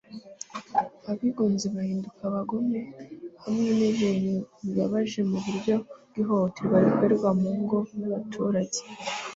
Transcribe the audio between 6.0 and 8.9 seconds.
bw'ihohoterwa rikorerwa mu ngo n'abaturage